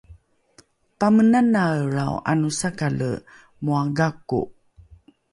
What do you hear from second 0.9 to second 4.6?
pamenanaelrao ’anosakale moa gako